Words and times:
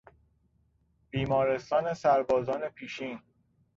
بیمارستان 1.11 1.93
سربازان 1.93 2.69
پیشین 2.69 3.19